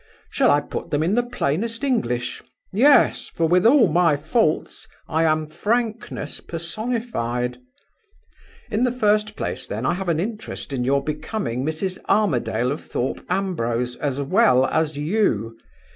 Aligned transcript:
Shall 0.31 0.49
I 0.49 0.61
put 0.61 0.89
them 0.89 1.03
in 1.03 1.13
the 1.13 1.21
plainest 1.21 1.83
English? 1.83 2.41
Yes; 2.73 3.27
for, 3.35 3.47
with 3.47 3.67
all 3.67 3.87
my 3.87 4.17
faults, 4.17 4.87
I 5.07 5.25
am 5.25 5.45
frankness 5.45 6.39
personified. 6.39 7.59
"In 8.71 8.83
the 8.83 8.91
first 8.91 9.35
place, 9.35 9.67
then, 9.67 9.85
I 9.85 9.93
have 9.93 10.09
an 10.09 10.19
interest 10.19 10.73
in 10.73 10.83
your 10.83 11.03
becoming 11.03 11.63
Mrs. 11.63 11.99
Armadale 12.09 12.71
of 12.71 12.81
Thorpe 12.83 13.23
Ambrose 13.29 13.95
as 13.97 14.19
well 14.19 14.65
as 14.65 14.97
you. 14.97 15.55